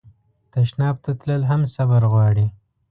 تشناب 0.51 0.95
ته 1.05 1.11
تلل 1.19 1.43
هم 1.51 1.61
صبر 1.75 2.01
غواړي. 2.11 2.47